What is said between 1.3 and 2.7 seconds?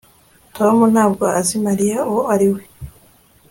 azi Mariya uwo ari we